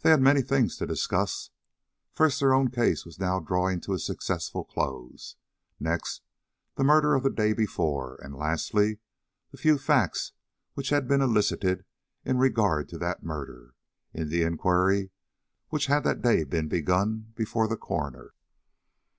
They 0.00 0.08
had 0.08 0.22
many 0.22 0.40
things 0.40 0.78
to 0.78 0.86
discuss. 0.86 1.50
First, 2.14 2.40
their 2.40 2.54
own 2.54 2.70
case 2.70 3.04
now 3.20 3.38
drawing 3.38 3.82
to 3.82 3.92
a 3.92 3.98
successful 3.98 4.64
close; 4.64 5.36
next, 5.78 6.22
the 6.76 6.84
murder 6.84 7.14
of 7.14 7.22
the 7.22 7.28
day 7.28 7.52
before; 7.52 8.18
and 8.22 8.34
lastly, 8.34 9.00
the 9.50 9.58
few 9.58 9.76
facts 9.76 10.32
which 10.72 10.88
had 10.88 11.06
been 11.06 11.20
elicited 11.20 11.84
in 12.24 12.38
regard 12.38 12.88
to 12.88 12.98
that 13.00 13.24
murder, 13.24 13.74
in 14.14 14.30
the 14.30 14.42
inquiry 14.42 15.10
which 15.68 15.84
had 15.84 16.02
that 16.04 16.22
day 16.22 16.44
been 16.44 16.68
begun 16.68 17.34
before 17.36 17.68
the 17.68 17.76
coroner. 17.76 18.32